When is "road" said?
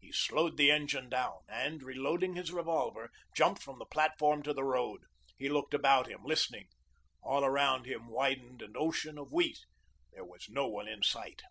4.64-5.02